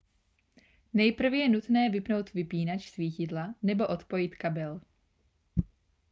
[0.93, 4.81] nejprve je nutné vypnout vypínač svítidla nebo odpojit kabel